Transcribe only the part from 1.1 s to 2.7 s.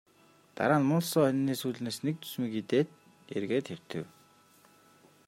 хонины сүүлнээс нэг зүсмийг